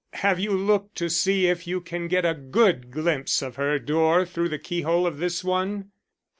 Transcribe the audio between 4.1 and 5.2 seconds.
through the keyhole of